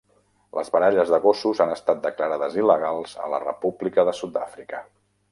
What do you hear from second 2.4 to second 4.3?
il·legals a la República de